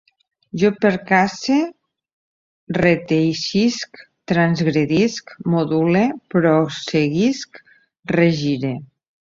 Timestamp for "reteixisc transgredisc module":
2.77-6.05